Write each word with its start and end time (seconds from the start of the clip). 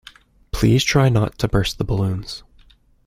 Please 0.51 0.83
try 0.83 1.09
not 1.09 1.37
to 1.37 1.47
burst 1.47 1.77
the 1.77 1.83
balloons 1.83 2.41